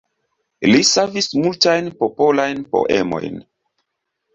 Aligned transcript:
Li 0.69 0.79
savis 0.93 1.29
multajn 1.43 1.93
popolajn 2.03 2.67
poemojn. 2.77 3.43